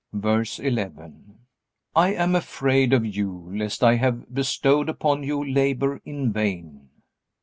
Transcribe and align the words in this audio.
VERSE 0.13 0.57
11. 0.57 1.35
I 1.95 2.11
am 2.15 2.33
afraid 2.35 2.91
of 2.91 3.05
you, 3.05 3.51
lest 3.55 3.83
I 3.83 3.97
have 3.97 4.33
bestowed 4.33 4.89
upon 4.89 5.21
you 5.21 5.47
labor 5.47 6.01
in 6.03 6.33
vain. 6.33 6.89